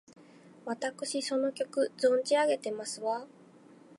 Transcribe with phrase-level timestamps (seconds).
[0.65, 3.27] わたくしその曲、存じ上げてますわ！